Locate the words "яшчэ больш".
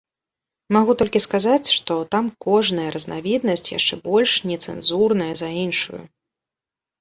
3.77-4.31